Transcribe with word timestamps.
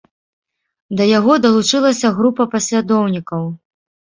Да 1.01 1.07
яго 1.09 1.35
далучылася 1.45 2.13
група 2.17 2.43
паслядоўнікаў. 2.55 3.43